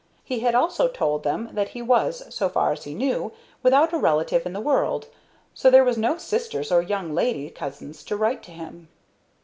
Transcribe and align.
He 0.23 0.39
had 0.39 0.55
also 0.55 0.87
told 0.87 1.21
them 1.21 1.49
that 1.53 1.69
he 1.77 1.81
was, 1.83 2.23
so 2.33 2.49
far 2.49 2.71
as 2.71 2.85
he 2.85 2.95
knew, 2.95 3.31
without 3.61 3.93
a 3.93 3.99
relative 3.99 4.47
in 4.47 4.53
the 4.53 4.59
world, 4.59 5.05
so 5.53 5.69
there 5.69 5.83
were 5.85 5.93
no 5.93 6.17
sisters 6.17 6.71
or 6.71 6.81
young 6.81 7.13
lady 7.13 7.51
cousins 7.51 8.03
to 8.05 8.17
write 8.17 8.41
to 8.45 8.51
him. 8.51 8.87